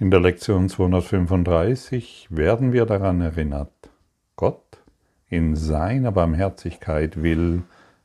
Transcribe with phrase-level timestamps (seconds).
[0.00, 3.90] In der Lektion 235 werden wir daran erinnert,
[4.36, 4.78] Gott
[5.26, 7.64] in seiner Barmherzigkeit will,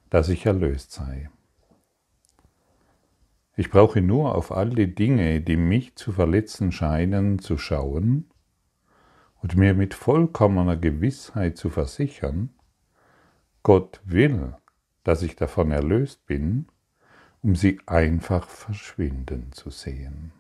[0.09, 1.29] dass ich erlöst sei.
[3.55, 8.25] Ich brauche nur auf all die Dinge, die mich zu verletzen scheinen, zu schauen
[9.43, 12.49] und mir mit vollkommener Gewissheit zu versichern,
[13.61, 14.55] Gott will,
[15.03, 16.65] dass ich davon erlöst bin,
[17.43, 20.31] um sie einfach verschwinden zu sehen.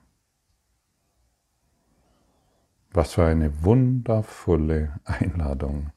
[2.93, 5.91] Was für eine wundervolle Einladung.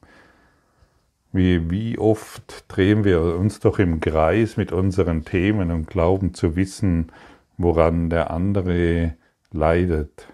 [1.31, 6.55] Wie, wie oft drehen wir uns doch im Kreis mit unseren Themen und glauben zu
[6.55, 7.11] wissen,
[7.57, 9.13] woran der andere
[9.51, 10.27] leidet.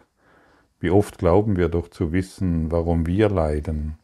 [0.80, 3.96] Wie oft glauben wir doch zu wissen, warum wir leiden.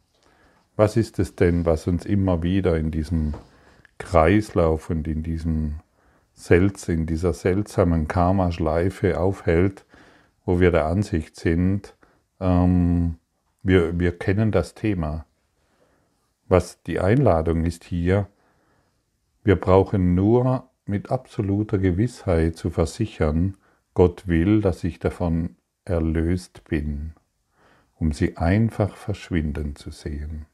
[0.76, 3.34] Was ist es denn, was uns immer wieder in diesem
[3.98, 5.76] Kreislauf und in diesem
[6.34, 9.84] Selz, in dieser seltsamen Karma-Schleife aufhält,
[10.44, 11.94] wo wir der Ansicht sind,
[12.40, 13.16] ähm,
[13.62, 15.26] wir, wir kennen das Thema.
[16.48, 18.28] Was die Einladung ist hier,
[19.44, 23.56] wir brauchen nur mit absoluter Gewissheit zu versichern,
[23.94, 27.14] Gott will, dass ich davon erlöst bin,
[27.94, 30.46] um sie einfach verschwinden zu sehen.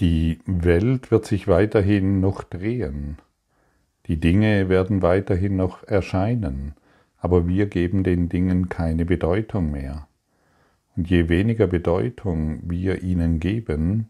[0.00, 3.18] Die Welt wird sich weiterhin noch drehen.
[4.06, 6.74] Die Dinge werden weiterhin noch erscheinen,
[7.18, 10.08] aber wir geben den Dingen keine Bedeutung mehr.
[10.96, 14.08] Und je weniger Bedeutung wir ihnen geben,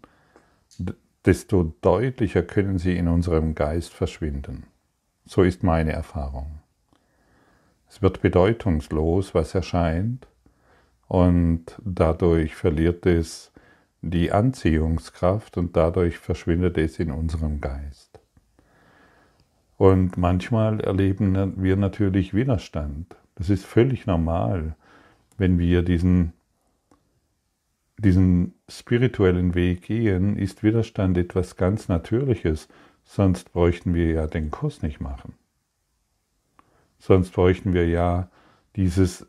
[1.24, 4.66] desto deutlicher können sie in unserem Geist verschwinden.
[5.24, 6.60] So ist meine Erfahrung.
[7.88, 10.28] Es wird bedeutungslos, was erscheint,
[11.08, 13.50] und dadurch verliert es
[14.02, 18.20] die Anziehungskraft und dadurch verschwindet es in unserem Geist.
[19.76, 23.16] Und manchmal erleben wir natürlich Widerstand.
[23.34, 24.76] Das ist völlig normal,
[25.38, 26.34] wenn wir diesen,
[27.96, 32.68] diesen spirituellen Weg gehen, ist Widerstand etwas ganz Natürliches,
[33.04, 35.34] sonst bräuchten wir ja den Kurs nicht machen.
[36.98, 38.28] Sonst bräuchten wir ja
[38.76, 39.26] dieses,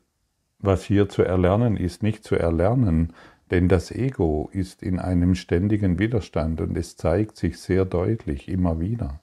[0.60, 3.14] was hier zu erlernen ist, nicht zu erlernen,
[3.52, 8.80] denn das Ego ist in einem ständigen Widerstand und es zeigt sich sehr deutlich immer
[8.80, 9.20] wieder.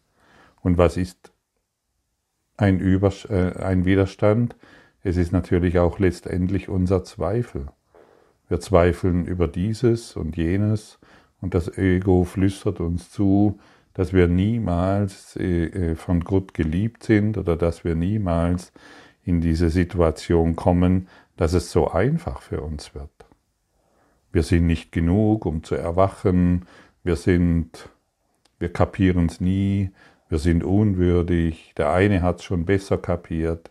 [0.61, 1.33] Und was ist
[2.59, 4.55] ein, Übers äh, ein Widerstand?
[5.03, 7.69] Es ist natürlich auch letztendlich unser Zweifel.
[8.49, 10.99] Wir zweifeln über dieses und jenes
[11.41, 13.59] und das Ego flüstert uns zu,
[13.95, 18.73] dass wir niemals äh, äh, von Gott geliebt sind oder dass wir niemals
[19.25, 23.18] in diese Situation kommen, dass es so einfach für uns wird.
[24.33, 26.67] Wir sind nicht genug, um zu erwachen.
[27.03, 27.89] Wir sind,
[28.59, 29.91] wir kapieren es nie.
[30.29, 31.73] Wir sind unwürdig.
[31.77, 33.71] Der eine hat es schon besser kapiert.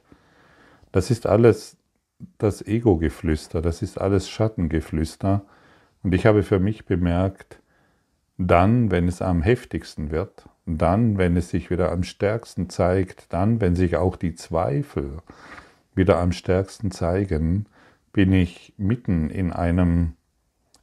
[0.92, 1.78] Das ist alles
[2.38, 3.62] das Ego-Geflüster.
[3.62, 5.44] Das ist alles Schattengeflüster.
[6.04, 7.60] Und ich habe für mich bemerkt,
[8.38, 13.62] dann, wenn es am heftigsten wird, dann, wenn es sich wieder am stärksten zeigt, dann,
[13.62, 15.18] wenn sich auch die Zweifel
[15.96, 17.66] wieder am stärksten zeigen,
[18.14, 20.14] bin ich mitten in einem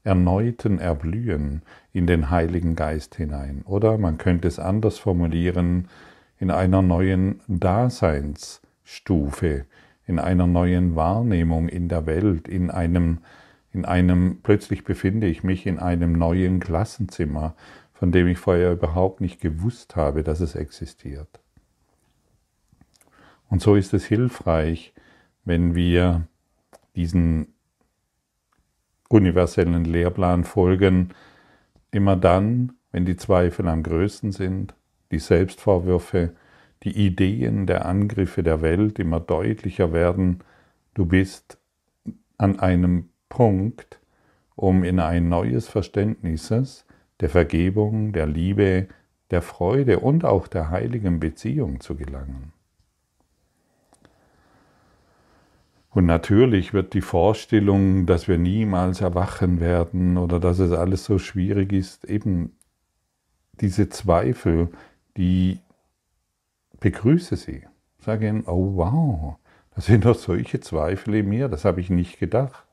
[0.05, 3.63] erneuten Erblühen in den Heiligen Geist hinein.
[3.65, 5.89] Oder man könnte es anders formulieren,
[6.39, 9.65] in einer neuen Daseinsstufe,
[10.07, 13.19] in einer neuen Wahrnehmung in der Welt, in einem,
[13.73, 17.55] in einem, plötzlich befinde ich mich in einem neuen Klassenzimmer,
[17.95, 21.41] von dem ich vorher überhaupt nicht gewusst habe, dass es existiert.
[23.49, 24.93] Und so ist es hilfreich,
[25.45, 26.27] wenn wir
[26.97, 27.54] diesen
[29.15, 31.11] universellen Lehrplan folgen,
[31.93, 34.75] immer dann, wenn die Zweifel am größten sind,
[35.13, 36.33] die Selbstvorwürfe,
[36.83, 40.41] die Ideen der Angriffe der Welt immer deutlicher werden,
[40.95, 41.59] du bist
[42.39, 44.01] an einem Punkt,
[44.57, 46.85] um in ein neues Verständnis
[47.21, 48.89] der Vergebung, der Liebe,
[49.31, 52.54] der Freude und auch der heiligen Beziehung zu gelangen.
[55.95, 61.21] Und natürlich wird die Vorstellung, dass wir niemals erwachen werden oder dass es alles so
[61.21, 62.57] schwierig ist, eben
[63.61, 64.71] diese Zweifel,
[65.17, 65.61] die
[66.81, 67.63] begrüße sie.
[67.99, 69.37] Sage ihnen, oh wow,
[69.77, 72.67] da sind doch solche Zweifel in mir, das habe ich nicht gedacht.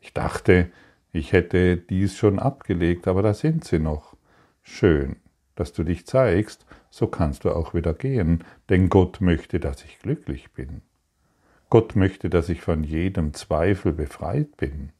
[0.00, 0.68] Ich dachte,
[1.12, 4.16] ich hätte dies schon abgelegt, aber da sind sie noch.
[4.62, 5.14] Schön,
[5.54, 10.00] dass du dich zeigst, so kannst du auch wieder gehen, denn Gott möchte, dass ich
[10.00, 10.82] glücklich bin.
[11.72, 14.90] Gott möchte, dass ich von jedem Zweifel befreit bin.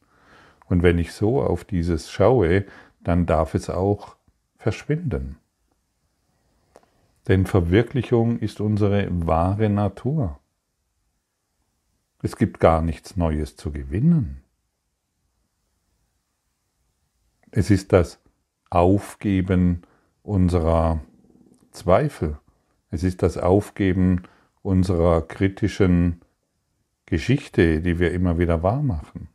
[0.65, 2.65] Und wenn ich so auf dieses schaue,
[2.99, 4.15] dann darf es auch
[4.57, 5.37] verschwinden.
[7.27, 10.39] Denn Verwirklichung ist unsere wahre Natur.
[12.23, 14.41] Es gibt gar nichts Neues zu gewinnen.
[17.51, 18.19] Es ist das
[18.71, 19.83] Aufgeben
[20.23, 21.01] unserer
[21.69, 22.39] Zweifel.
[22.89, 24.23] Es ist das Aufgeben
[24.63, 26.22] unserer kritischen
[27.13, 29.27] Geschichte, die wir immer wieder wahrmachen.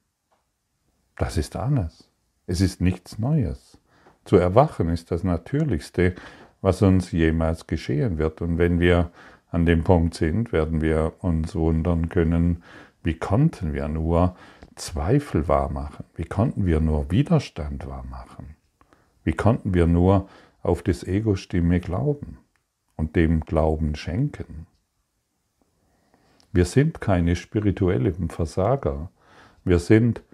[1.17, 2.11] Das ist alles.
[2.49, 3.79] Es ist nichts Neues.
[4.25, 6.17] Zu erwachen ist das Natürlichste,
[6.61, 8.41] was uns jemals geschehen wird.
[8.41, 9.13] Und wenn wir
[9.53, 12.65] an dem Punkt sind, werden wir uns wundern können,
[13.05, 14.35] wie konnten wir nur
[14.75, 16.05] Zweifel wahrmachen?
[16.17, 18.57] Wie konnten wir nur Widerstand wahrmachen?
[19.23, 20.29] Wie konnten wir nur
[20.65, 22.39] auf das Ego-Stimme glauben
[22.97, 24.67] und dem Glauben schenken?
[26.59, 29.13] Wir sind keine spirituellen Versager.
[29.63, 30.25] Wir sind,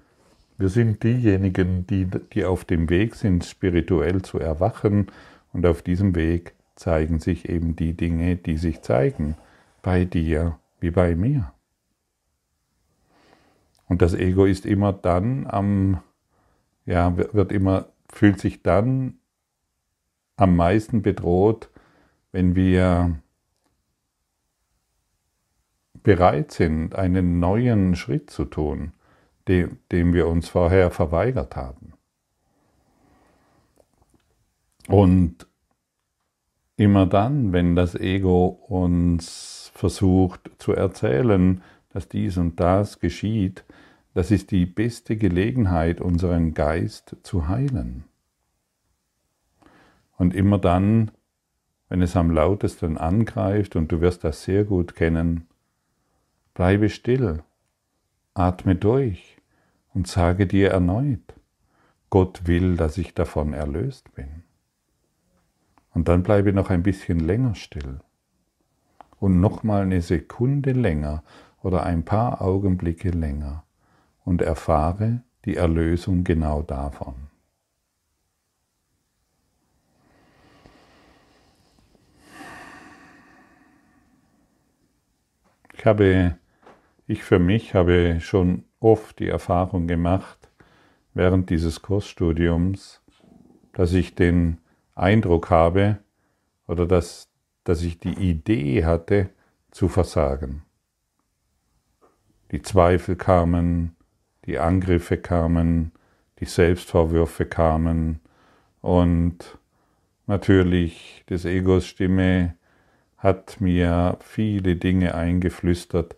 [0.57, 5.09] wir sind diejenigen, die, die auf dem Weg sind, spirituell zu erwachen
[5.53, 9.37] und auf diesem Weg zeigen sich eben die Dinge, die sich zeigen,
[9.83, 11.53] bei dir wie bei mir.
[13.87, 16.01] Und das Ego ist immer dann am,
[16.87, 19.19] ja, wird immer, fühlt sich dann
[20.37, 21.69] am meisten bedroht,
[22.33, 23.15] wenn wir
[26.05, 28.93] bereit sind, einen neuen Schritt zu tun,
[29.49, 31.95] dem, dem wir uns vorher verweigert haben.
[34.87, 35.49] Und
[36.77, 41.63] immer dann, wenn das Ego uns versucht zu erzählen,
[41.93, 43.65] dass dies und das geschieht,
[44.13, 48.05] das ist die beste Gelegenheit, unseren Geist zu heilen.
[50.17, 51.11] Und immer dann,
[51.89, 55.49] wenn es am lautesten angreift, und du wirst das sehr gut kennen,
[56.55, 57.43] bleibe still,
[58.33, 59.37] atme durch
[59.93, 61.35] und sage dir erneut,
[62.11, 64.45] Gott will, dass ich davon erlöst bin.
[65.93, 68.01] Und dann bleibe noch ein bisschen länger still
[69.21, 71.23] und nochmal eine Sekunde länger
[71.63, 73.65] oder ein paar Augenblicke länger
[74.25, 77.15] und erfahre die Erlösung genau davon.
[85.73, 86.39] Ich habe,
[87.07, 90.49] ich für mich habe schon oft die Erfahrung gemacht,
[91.13, 93.03] während dieses Kursstudiums,
[93.73, 94.59] dass ich den
[94.95, 95.99] Eindruck habe
[96.67, 97.29] oder dass,
[97.65, 99.31] dass ich die Idee hatte,
[99.71, 100.63] zu versagen.
[102.53, 103.97] Die Zweifel kamen,
[104.47, 105.91] die Angriffe kamen,
[106.39, 108.21] die Selbstvorwürfe kamen
[108.81, 109.59] und
[110.27, 112.55] natürlich des Egos Stimme
[113.17, 116.15] hat mir viele Dinge eingeflüstert,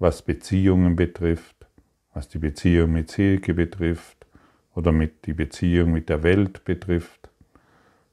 [0.00, 1.66] was Beziehungen betrifft,
[2.12, 4.26] was die Beziehung mit Silke betrifft
[4.74, 7.28] oder mit die Beziehung mit der Welt betrifft.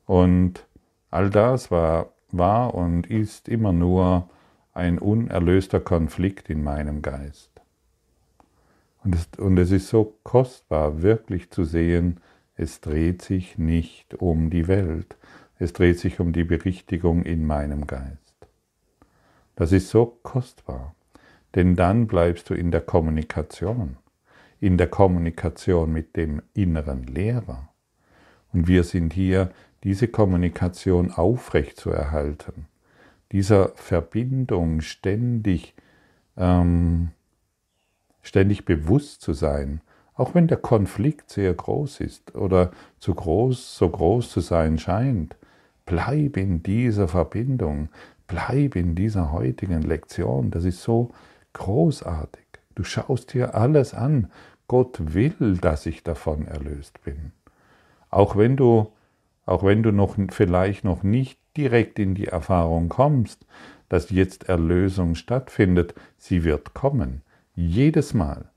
[0.06, 0.66] Und
[1.10, 4.30] all das war, war und ist immer nur
[4.74, 7.50] ein unerlöster Konflikt in meinem Geist.
[9.04, 12.20] Und es, und es ist so kostbar, wirklich zu sehen,
[12.56, 15.16] es dreht sich nicht um die Welt,
[15.58, 18.36] es dreht sich um die Berichtigung in meinem Geist.
[19.56, 20.94] Das ist so kostbar,
[21.58, 23.98] denn dann bleibst du in der Kommunikation,
[24.62, 27.68] in der Kommunikation mit dem inneren Lehrer.
[28.54, 29.52] Und wir sind hier,
[29.84, 32.68] diese Kommunikation aufrecht zu erhalten,
[33.34, 35.74] dieser Verbindung ständig
[36.38, 37.10] ähm,
[38.22, 39.82] ständig bewusst zu sein,
[40.14, 45.36] auch wenn der Konflikt sehr groß ist oder zu groß, so groß zu sein scheint.
[45.86, 47.90] Bleib in dieser Verbindung,
[48.28, 50.52] bleib in dieser heutigen Lektion.
[50.52, 51.12] Das ist so
[51.54, 52.46] großartig.
[52.76, 54.32] Du schaust dir alles an.
[54.68, 57.32] Gott will, dass ich davon erlöst bin.
[58.10, 58.92] Auch wenn du,
[59.46, 63.46] auch wenn du noch vielleicht noch nicht direkt in die Erfahrung kommst,
[63.90, 67.22] dass jetzt Erlösung stattfindet, sie wird kommen.
[67.56, 68.52] Jedes Mal,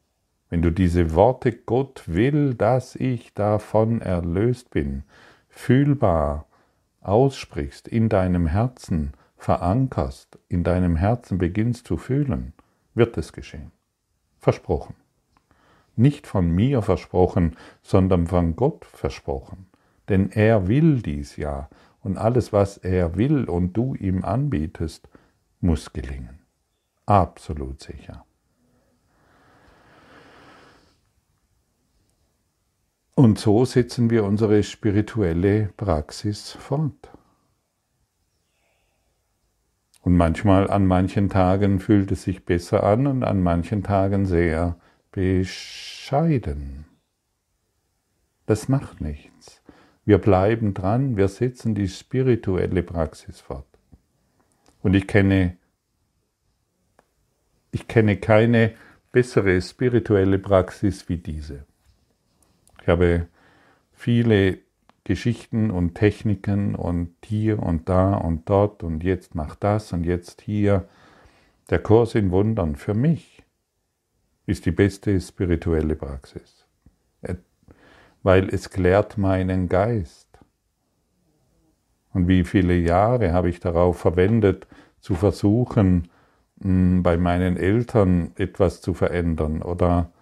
[0.48, 5.04] wenn du diese Worte Gott will, dass ich davon erlöst bin,
[5.48, 6.46] fühlbar
[7.00, 12.52] aussprichst, in deinem Herzen verankerst, in deinem Herzen beginnst zu fühlen,
[12.94, 13.72] wird es geschehen.
[14.38, 14.94] Versprochen.
[15.96, 19.66] Nicht von mir versprochen, sondern von Gott versprochen.
[20.08, 21.68] Denn er will dies ja,
[22.02, 25.08] und alles, was er will und du ihm anbietest,
[25.60, 26.40] muss gelingen.
[27.06, 28.24] Absolut sicher.
[33.14, 37.10] Und so setzen wir unsere spirituelle Praxis fort.
[40.00, 44.78] Und manchmal an manchen Tagen fühlt es sich besser an und an manchen Tagen sehr
[45.12, 46.86] bescheiden.
[48.46, 49.62] Das macht nichts.
[50.04, 53.66] Wir bleiben dran, wir setzen die spirituelle Praxis fort.
[54.82, 55.58] Und ich kenne,
[57.70, 58.74] ich kenne keine
[59.12, 61.66] bessere spirituelle Praxis wie diese.
[62.80, 63.28] Ich habe
[63.92, 64.58] viele
[65.10, 70.40] Geschichten und Techniken und hier und da und dort und jetzt mach das und jetzt
[70.40, 70.88] hier.
[71.68, 73.42] Der Kurs in Wundern für mich
[74.46, 76.64] ist die beste spirituelle Praxis,
[78.22, 80.28] weil es klärt meinen Geist.
[82.12, 84.68] Und wie viele Jahre habe ich darauf verwendet,
[85.00, 86.06] zu versuchen,
[86.62, 90.12] hm, bei meinen Eltern etwas zu verändern oder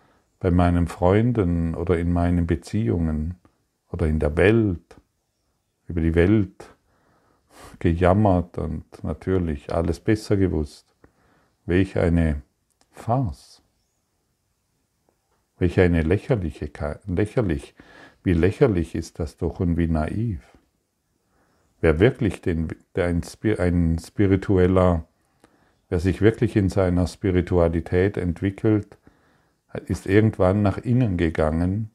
[0.40, 3.34] bei meinen Freunden oder in meinen Beziehungen
[3.90, 4.96] oder in der Welt,
[5.86, 6.74] über die Welt
[7.78, 10.94] gejammert und natürlich alles besser gewusst.
[11.66, 12.42] Welch eine
[12.92, 13.62] Farce.
[15.58, 16.70] Welch eine lächerliche,
[17.06, 17.74] lächerlich,
[18.22, 20.40] wie lächerlich ist das doch und wie naiv.
[21.80, 23.22] Wer wirklich den, ein,
[23.58, 25.06] ein spiritueller,
[25.88, 28.98] wer sich wirklich in seiner Spiritualität entwickelt,
[29.86, 31.90] ist irgendwann nach innen gegangen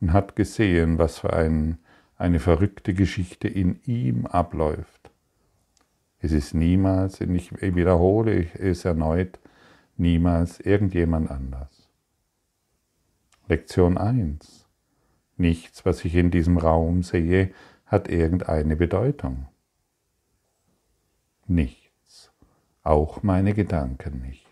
[0.00, 1.78] und hat gesehen, was für ein,
[2.16, 5.10] eine verrückte Geschichte in ihm abläuft.
[6.20, 9.38] Es ist niemals, ich wiederhole es erneut,
[9.96, 11.88] niemals irgendjemand anders.
[13.48, 14.66] Lektion 1.
[15.36, 17.52] Nichts, was ich in diesem Raum sehe,
[17.84, 19.46] hat irgendeine Bedeutung.
[21.46, 22.32] Nichts,
[22.82, 24.46] auch meine Gedanken nicht.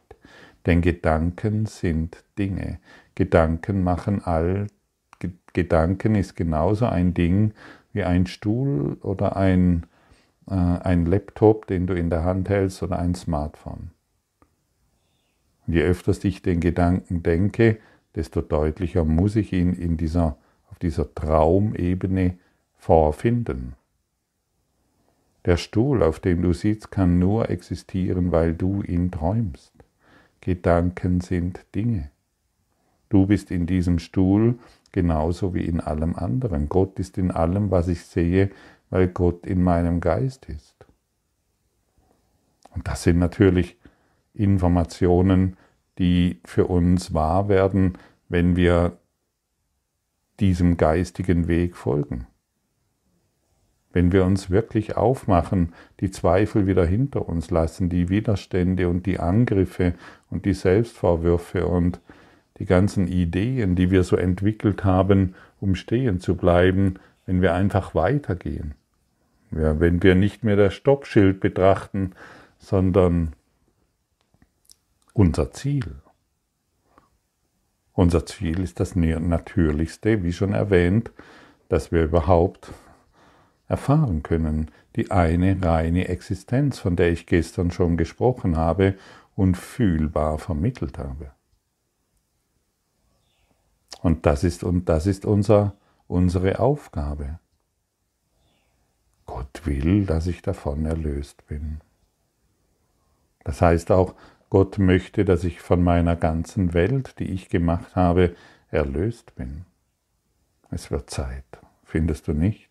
[0.66, 2.78] Denn Gedanken sind Dinge.
[3.14, 4.68] Gedanken machen all.
[5.54, 7.54] Gedanken ist genauso ein Ding
[7.94, 9.86] wie ein Stuhl oder ein,
[10.48, 13.90] äh, ein Laptop, den du in der Hand hältst oder ein Smartphone.
[15.66, 17.78] Je öfters ich den Gedanken denke,
[18.14, 20.36] desto deutlicher muss ich ihn in dieser,
[20.70, 22.36] auf dieser Traumebene
[22.76, 23.74] vorfinden.
[25.46, 29.72] Der Stuhl, auf dem du sitzt, kann nur existieren, weil du ihn träumst.
[30.40, 32.10] Gedanken sind Dinge.
[33.08, 34.58] Du bist in diesem Stuhl
[34.94, 36.68] genauso wie in allem anderen.
[36.68, 38.50] Gott ist in allem, was ich sehe,
[38.90, 40.86] weil Gott in meinem Geist ist.
[42.74, 43.76] Und das sind natürlich
[44.32, 45.56] Informationen,
[45.98, 47.98] die für uns wahr werden,
[48.28, 48.96] wenn wir
[50.40, 52.26] diesem geistigen Weg folgen
[53.94, 59.20] wenn wir uns wirklich aufmachen, die Zweifel wieder hinter uns lassen, die Widerstände und die
[59.20, 59.94] Angriffe
[60.30, 62.00] und die Selbstvorwürfe und
[62.58, 66.94] die ganzen Ideen, die wir so entwickelt haben, um stehen zu bleiben,
[67.26, 68.74] wenn wir einfach weitergehen.
[69.50, 72.12] Ja, wenn wir nicht mehr das Stoppschild betrachten,
[72.58, 73.34] sondern
[75.12, 75.96] unser Ziel.
[77.92, 81.12] Unser Ziel ist das Natürlichste, wie schon erwähnt,
[81.68, 82.72] dass wir überhaupt
[83.68, 88.94] erfahren können, die eine reine Existenz, von der ich gestern schon gesprochen habe
[89.36, 91.33] und fühlbar vermittelt habe.
[94.04, 95.74] Und das ist, und das ist unser,
[96.06, 97.40] unsere Aufgabe.
[99.26, 101.80] Gott will, dass ich davon erlöst bin.
[103.42, 104.14] Das heißt auch,
[104.50, 108.36] Gott möchte, dass ich von meiner ganzen Welt, die ich gemacht habe,
[108.70, 109.64] erlöst bin.
[110.70, 111.44] Es wird Zeit,
[111.84, 112.68] findest du nicht?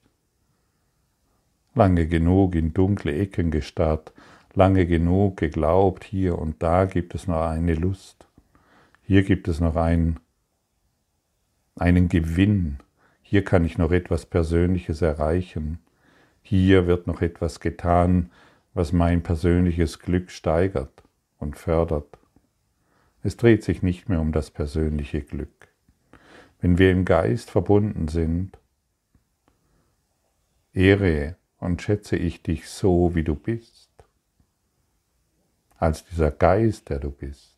[1.76, 4.14] lange genug in dunkle Ecken gestarrt,
[4.54, 8.28] lange genug geglaubt, hier und da gibt es noch eine Lust,
[9.04, 10.20] hier gibt es noch ein,
[11.76, 12.80] einen Gewinn,
[13.22, 15.80] hier kann ich noch etwas Persönliches erreichen,
[16.42, 18.32] hier wird noch etwas getan,
[18.74, 21.04] was mein persönliches Glück steigert
[21.38, 22.18] und fördert.
[23.24, 25.70] Es dreht sich nicht mehr um das persönliche Glück.
[26.60, 28.58] Wenn wir im Geist verbunden sind,
[30.74, 33.92] ehre und schätze ich dich so, wie du bist,
[35.78, 37.53] als dieser Geist, der du bist,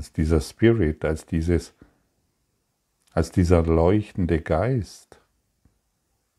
[0.00, 1.74] als dieser Spirit, als dieses,
[3.12, 5.20] als dieser leuchtende Geist,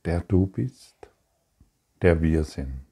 [0.03, 0.95] der du bist,
[2.01, 2.87] der wir sind.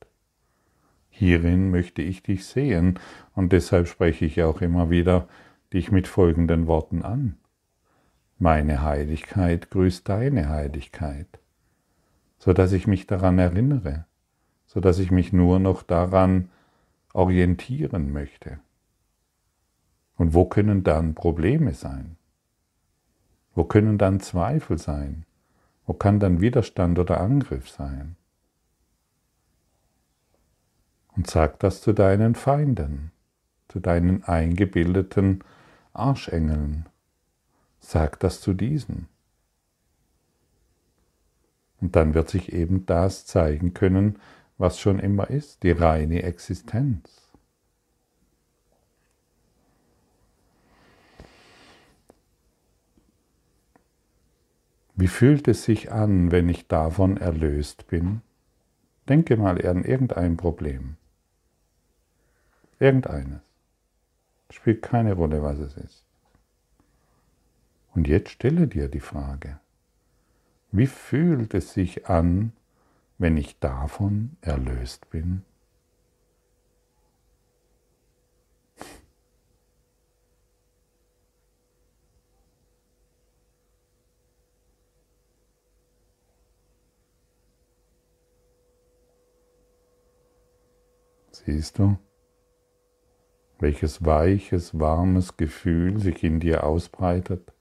[1.10, 3.00] Hierin möchte ich dich sehen
[3.34, 5.28] und deshalb spreche ich auch immer wieder
[5.74, 7.40] dich mit folgenden Worten an.
[8.38, 11.40] Meine Heiligkeit grüßt deine Heiligkeit,
[12.38, 14.06] so dass ich mich daran erinnere,
[14.68, 16.52] so dass ich mich nur noch daran
[17.14, 18.60] orientieren möchte.
[20.20, 22.18] Und wo können dann Probleme sein?
[23.56, 25.26] Wo können dann Zweifel sein?
[25.86, 28.18] Wo kann dann Widerstand oder Angriff sein?
[31.16, 33.12] Und sag das zu deinen Feinden,
[33.70, 35.44] zu deinen eingebildeten
[35.94, 36.88] Arschengeln,
[37.80, 39.08] Sag das zu diesen.
[41.80, 44.20] Und dann wird sich eben das zeigen können,
[44.58, 47.29] was schon immer ist, die reine Existenz.
[55.02, 58.20] Wie fühlt es sich an, wenn ich davon erlöst bin?
[59.08, 60.98] Denke mal an irgendein Problem.
[62.82, 63.40] Irgendeines.
[64.52, 66.04] Spielt keine Rolle, was es ist.
[67.96, 69.62] Und jetzt stelle dir die Frage,
[70.74, 72.52] wie fühlt es sich an,
[73.18, 75.44] wenn ich davon erlöst bin?
[91.52, 91.98] Siehst du,
[93.58, 97.52] welches weiches, warmes Gefühl sich in dir ausbreitet?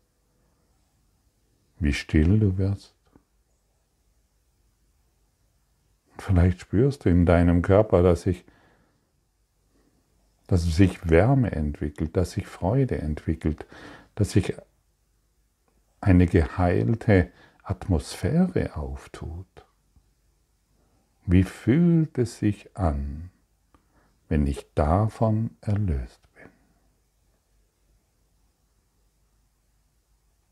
[1.78, 2.94] Wie still du wirst?
[6.18, 8.44] Vielleicht spürst du in deinem Körper, dass sich,
[10.48, 13.64] dass sich Wärme entwickelt, dass sich Freude entwickelt,
[14.16, 14.54] dass sich
[16.02, 19.46] eine geheilte Atmosphäre auftut.
[21.24, 23.30] Wie fühlt es sich an?
[24.28, 26.50] Wenn ich davon erlöst bin.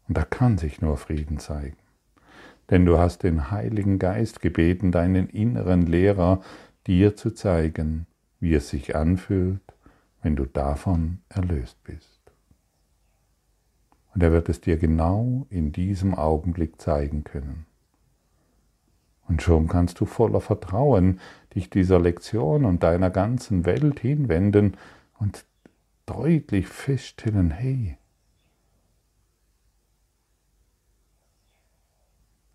[0.08, 1.76] Und da kann sich nur Frieden zeigen.
[2.70, 6.42] Denn du hast den Heiligen Geist gebeten, deinen inneren Lehrer
[6.86, 8.06] dir zu zeigen,
[8.40, 9.62] wie es sich anfühlt,
[10.22, 12.20] wenn du davon erlöst bist.
[14.14, 17.66] Und er wird es dir genau in diesem Augenblick zeigen können.
[19.36, 21.20] Und schon kannst du voller Vertrauen
[21.54, 24.78] dich dieser Lektion und deiner ganzen Welt hinwenden
[25.18, 25.44] und
[26.06, 27.98] deutlich feststellen, hey,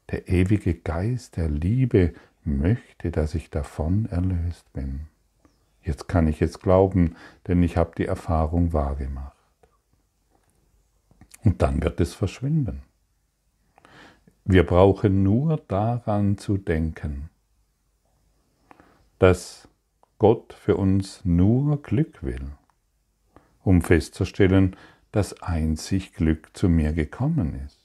[0.10, 5.02] der ewige Geist der Liebe möchte, dass ich davon erlöst bin.
[5.84, 9.38] Jetzt kann ich es glauben, denn ich habe die Erfahrung wahrgemacht.
[11.44, 12.82] Und dann wird es verschwinden.
[14.52, 17.30] Wir brauchen nur daran zu denken,
[19.18, 19.70] dass
[20.18, 22.52] Gott für uns nur Glück will,
[23.64, 24.76] um festzustellen,
[25.14, 27.80] dass einzig Glück zu mir gekommen ist.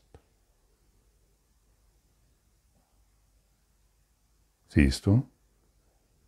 [4.66, 5.24] Siehst du,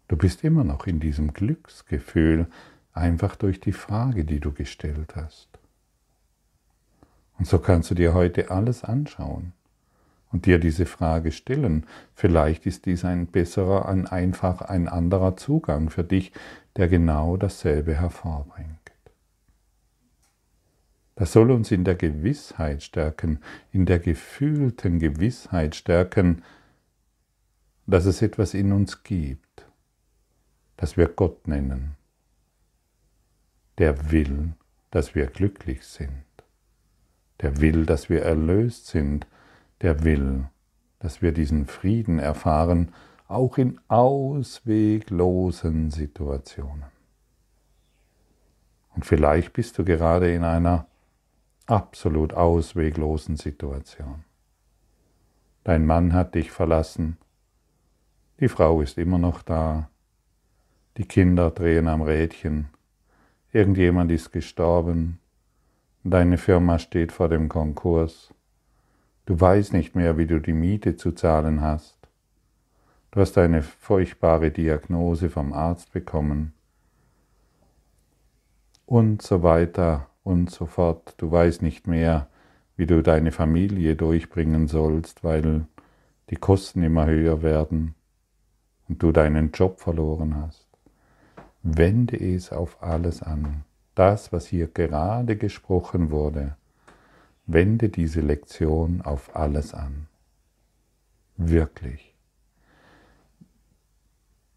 [0.07, 2.47] du bist immer noch in diesem Glücksgefühl,
[2.93, 5.49] einfach durch die Frage, die du gestellt hast.
[7.39, 9.53] Und so kannst du dir heute alles anschauen
[10.31, 11.87] und dir diese Frage stellen.
[12.15, 16.33] Vielleicht ist dies ein besserer, ein einfach ein anderer Zugang für dich,
[16.77, 18.79] der genau dasselbe hervorbringt.
[21.17, 23.41] Das soll uns in der Gewissheit stärken,
[23.73, 26.45] in der gefühlten Gewissheit stärken,
[27.87, 29.67] dass es etwas in uns gibt,
[30.77, 31.97] das wir Gott nennen,
[33.79, 34.53] der will,
[34.93, 36.25] dass wir glücklich sind,
[37.41, 39.27] der will, dass wir erlöst sind,
[39.83, 40.49] der will,
[40.99, 42.93] dass wir diesen Frieden erfahren,
[43.29, 46.85] auch in ausweglosen Situationen.
[48.95, 50.87] Und vielleicht bist du gerade in einer
[51.67, 54.25] absolut ausweglosen Situation.
[55.63, 57.19] Dein Mann hat dich verlassen,
[58.41, 59.91] die Frau ist immer noch da,
[60.97, 62.71] die Kinder drehen am Rädchen,
[63.53, 65.21] irgendjemand ist gestorben,
[66.03, 68.33] deine Firma steht vor dem Konkurs,
[69.29, 71.99] Du weißt nicht mehr, wie du die Miete zu zahlen hast.
[73.11, 76.55] Du hast eine furchtbare Diagnose vom Arzt bekommen.
[78.87, 81.13] Und so weiter und so fort.
[81.19, 82.29] Du weißt nicht mehr,
[82.79, 85.67] wie du deine Familie durchbringen sollst, weil
[86.31, 87.95] die Kosten immer höher werden
[88.89, 90.67] und du deinen Job verloren hast.
[91.63, 93.65] Wende es auf alles an.
[93.95, 96.57] Das, was hier gerade gesprochen wurde,
[97.49, 100.07] Wende diese Lektion auf alles an.
[101.39, 102.15] Wirklich.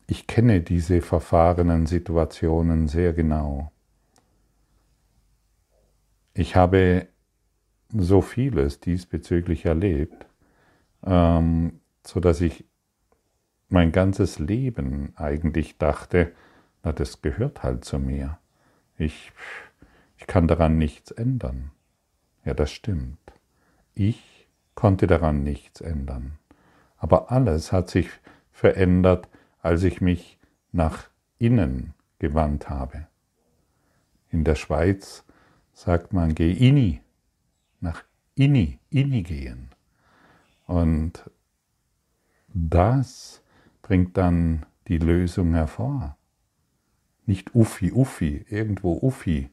[0.08, 3.72] Ich kenne diese verfahrenen Situationen sehr genau.
[6.34, 7.08] Ich habe
[7.94, 10.26] so vieles diesbezüglich erlebt,
[11.06, 12.66] ähm, so dass ich
[13.70, 16.34] mein ganzes Leben eigentlich dachte,
[16.84, 18.38] na, das gehört halt zu mir.
[18.98, 19.32] Ich,
[20.18, 21.72] ich kann daran nichts ändern.
[22.44, 23.20] Ja, das stimmt.
[23.94, 26.40] Ich konnte daran nichts ändern.
[26.98, 28.10] Aber alles hat sich
[28.52, 29.28] verändert,
[29.62, 30.40] als ich mich
[30.72, 33.08] nach innen gewandt habe.
[34.30, 35.24] In der Schweiz
[35.74, 37.02] sagt man, geh inni,
[37.80, 38.04] nach
[38.36, 39.70] inni, inni gehen.
[40.68, 41.30] Und
[42.54, 43.42] das
[43.82, 46.18] bringt dann die Lösung hervor.
[47.26, 49.50] Nicht Uffi, Uffi, irgendwo Uffi,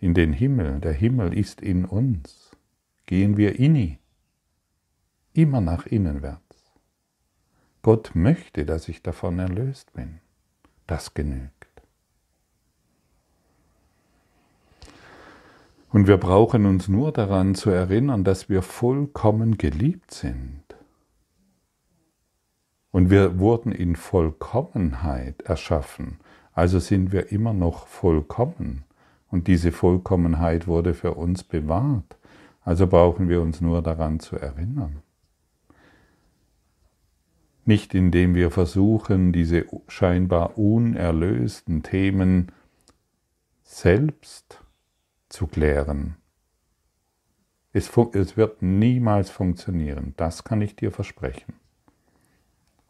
[0.00, 0.80] in den Himmel.
[0.80, 2.56] Der Himmel ist in uns.
[3.06, 3.98] Gehen wir inni,
[5.32, 6.40] immer nach innenwärts.
[7.82, 10.20] Gott möchte, dass ich davon erlöst bin.
[10.86, 11.70] Das genügt.
[15.92, 20.62] Und wir brauchen uns nur daran zu erinnern, dass wir vollkommen geliebt sind.
[22.92, 26.18] Und wir wurden in Vollkommenheit erschaffen,
[26.52, 28.84] also sind wir immer noch vollkommen.
[29.30, 32.16] Und diese Vollkommenheit wurde für uns bewahrt,
[32.62, 35.02] also brauchen wir uns nur daran zu erinnern.
[37.64, 42.50] Nicht indem wir versuchen, diese scheinbar unerlösten Themen
[43.62, 44.60] selbst
[45.28, 46.16] zu klären.
[47.72, 51.54] Es, es wird niemals funktionieren, das kann ich dir versprechen.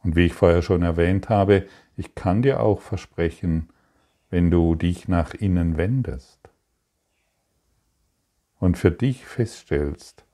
[0.02, 3.68] Und wie ich vorher schon erwähnt habe, ich kann dir auch versprechen,
[4.30, 6.38] wenn du dich nach innen wendest
[8.58, 10.24] und für dich feststellst,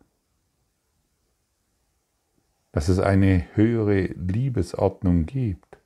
[2.73, 5.79] dass es eine höhere Liebesordnung gibt,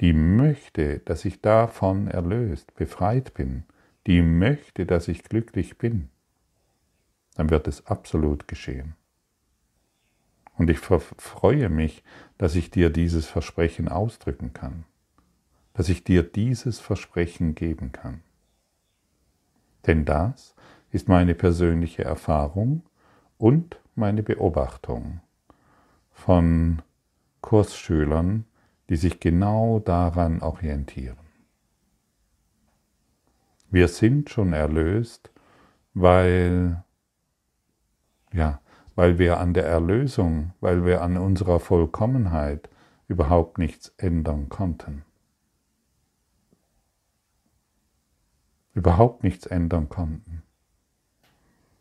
[0.00, 3.62] die möchte, dass ich davon erlöst, befreit bin,
[4.08, 6.08] die möchte, dass ich glücklich bin,
[7.36, 8.96] dann wird es absolut geschehen.
[10.58, 12.02] Und ich freue mich,
[12.38, 14.84] dass ich dir dieses Versprechen ausdrücken kann,
[15.74, 18.22] dass ich dir dieses Versprechen geben kann.
[19.86, 20.54] Denn das
[20.90, 22.82] ist meine persönliche Erfahrung
[23.38, 25.20] und meine Beobachtung
[26.10, 26.82] von
[27.40, 28.44] Kursschülern,
[28.88, 31.16] die sich genau daran orientieren.
[33.70, 35.30] Wir sind schon erlöst,
[35.94, 36.84] weil,
[38.32, 38.60] ja,
[38.94, 42.68] weil wir an der Erlösung, weil wir an unserer Vollkommenheit
[43.08, 45.04] überhaupt nichts ändern konnten.
[48.74, 50.42] Überhaupt nichts ändern konnten.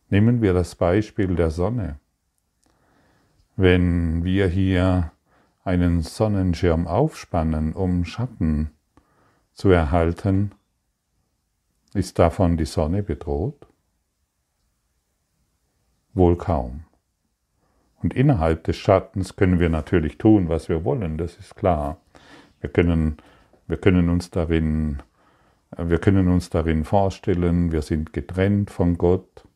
[0.09, 1.99] Nehmen wir das Beispiel der Sonne.
[3.55, 5.11] Wenn wir hier
[5.63, 8.71] einen Sonnenschirm aufspannen, um Schatten
[9.53, 10.51] zu erhalten,
[11.93, 13.67] ist davon die Sonne bedroht?
[16.13, 16.85] Wohl kaum.
[18.01, 21.97] Und innerhalb des Schattens können wir natürlich tun, was wir wollen, das ist klar.
[22.59, 23.17] Wir können,
[23.67, 25.03] wir können uns darin,
[25.77, 29.47] wir können uns darin vorstellen, wir sind getrennt von Gott.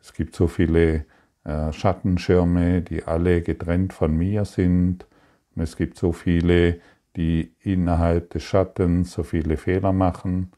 [0.00, 1.06] Es gibt so viele
[1.44, 5.06] äh, Schattenschirme, die alle getrennt von mir sind.
[5.54, 6.80] Und es gibt so viele,
[7.16, 10.50] die innerhalb des Schattens so viele Fehler machen.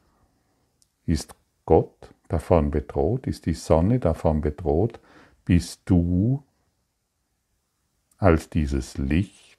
[1.04, 1.34] Ist
[1.66, 3.26] Gott davon bedroht?
[3.26, 5.00] Ist die Sonne davon bedroht?
[5.44, 6.42] Bist du
[8.16, 9.58] als dieses Licht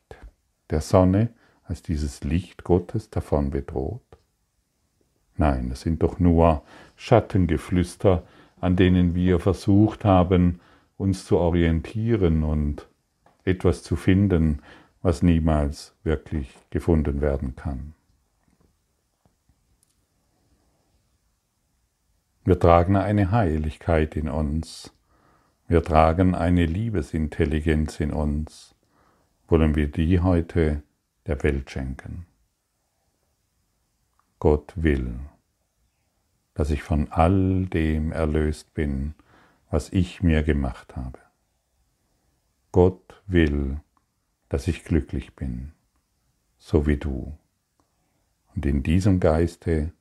[0.71, 1.29] der Sonne,
[1.65, 4.14] als dieses Licht Gottes davon bedroht?
[5.37, 6.63] Nein, es sind doch nur
[6.95, 8.23] Schattengeflüster,
[8.61, 10.61] an denen wir versucht haben,
[10.97, 12.87] uns zu orientieren und
[13.43, 14.61] etwas zu finden,
[15.01, 17.93] was niemals wirklich gefunden werden kann.
[22.43, 24.93] Wir tragen eine Heiligkeit in uns.
[25.67, 28.75] Wir tragen eine Liebesintelligenz in uns.
[29.47, 30.83] Wollen wir die heute
[31.25, 32.27] der Welt schenken?
[34.45, 35.21] Gott will,
[36.53, 39.15] dass ich von all dem erlöst bin,
[39.71, 41.17] was ich mir gemacht habe.
[42.71, 43.79] Gott will,
[44.47, 45.71] dass ich glücklich bin,
[46.59, 47.35] so wie du.
[48.53, 49.91] Und in diesem Geiste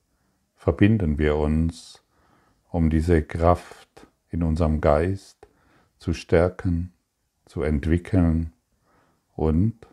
[0.56, 2.04] verbinden wir uns
[2.68, 5.48] um diese Kraft in unserem Geist
[5.98, 6.92] zu stärken,
[7.46, 8.52] zu entwickeln
[9.36, 9.86] und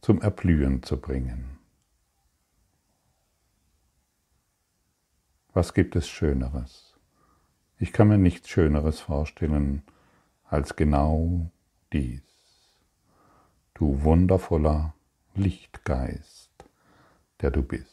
[0.00, 1.51] zum Erblühen zu bringen.
[5.54, 6.94] Was gibt es Schöneres?
[7.78, 9.82] Ich kann mir nichts Schöneres vorstellen
[10.44, 11.50] als genau
[11.92, 12.22] dies.
[13.74, 14.94] Du wundervoller
[15.34, 16.50] Lichtgeist,
[17.40, 17.90] der du bist.